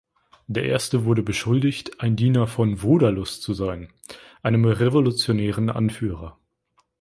Der 0.47 0.63
Erste 0.63 1.05
wurde 1.05 1.21
beschuldigt, 1.21 2.01
ein 2.01 2.15
Diener 2.15 2.47
von 2.47 2.81
Vodalus 2.81 3.39
zu 3.39 3.53
sein, 3.53 3.93
einem 4.41 4.65
revolutionären 4.65 5.69
Anführer. 5.69 6.39